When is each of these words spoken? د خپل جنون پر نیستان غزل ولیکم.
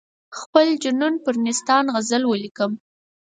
د 0.03 0.03
خپل 0.41 0.67
جنون 0.83 1.13
پر 1.23 1.35
نیستان 1.45 1.83
غزل 1.95 2.23
ولیکم. 2.27 2.71